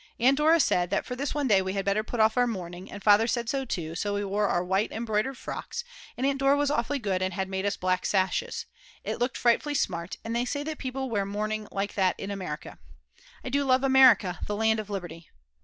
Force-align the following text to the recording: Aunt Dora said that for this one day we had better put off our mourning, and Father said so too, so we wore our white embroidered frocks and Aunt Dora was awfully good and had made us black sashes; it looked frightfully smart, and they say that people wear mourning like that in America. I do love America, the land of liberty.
Aunt 0.19 0.35
Dora 0.37 0.59
said 0.59 0.89
that 0.89 1.05
for 1.05 1.15
this 1.15 1.35
one 1.35 1.47
day 1.47 1.61
we 1.61 1.73
had 1.73 1.85
better 1.85 2.01
put 2.03 2.19
off 2.19 2.35
our 2.35 2.47
mourning, 2.47 2.91
and 2.91 3.03
Father 3.03 3.27
said 3.27 3.47
so 3.47 3.65
too, 3.65 3.93
so 3.93 4.15
we 4.15 4.25
wore 4.25 4.47
our 4.47 4.63
white 4.63 4.91
embroidered 4.91 5.37
frocks 5.37 5.83
and 6.17 6.25
Aunt 6.25 6.39
Dora 6.39 6.57
was 6.57 6.71
awfully 6.71 6.97
good 6.97 7.21
and 7.21 7.35
had 7.35 7.47
made 7.47 7.67
us 7.67 7.77
black 7.77 8.03
sashes; 8.07 8.65
it 9.03 9.19
looked 9.19 9.37
frightfully 9.37 9.75
smart, 9.75 10.17
and 10.23 10.35
they 10.35 10.43
say 10.43 10.63
that 10.63 10.79
people 10.79 11.07
wear 11.07 11.23
mourning 11.23 11.67
like 11.71 11.93
that 11.93 12.19
in 12.19 12.31
America. 12.31 12.79
I 13.43 13.49
do 13.49 13.63
love 13.63 13.83
America, 13.83 14.39
the 14.47 14.55
land 14.55 14.79
of 14.79 14.89
liberty. 14.89 15.29